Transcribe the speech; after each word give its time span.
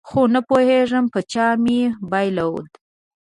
خو 0.07 0.21
نپوهېږم 0.33 1.05
په 1.13 1.19
چا 1.31 1.47
مې 1.63 1.79
بایلود 2.11 2.69